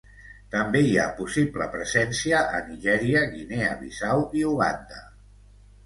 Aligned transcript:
També 0.53 0.79
hi 0.85 0.95
ha 1.01 1.05
possible 1.19 1.67
presència 1.75 2.41
a 2.55 2.63
Nigèria, 2.73 3.23
Guinea 3.37 3.71
Bissau 3.85 4.29
i 4.41 4.47
Uganda. 4.57 5.09